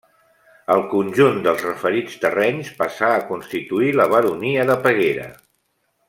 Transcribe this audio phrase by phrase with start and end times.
[0.75, 5.29] El conjunt dels referits terrenys passà a constituir la baronia de Peguera.